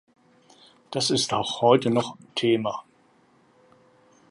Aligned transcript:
Das 0.89 1.11
ist 1.11 1.31
auch 1.31 1.61
heute 1.61 1.91
noch 1.91 2.17
Thema. 2.33 2.83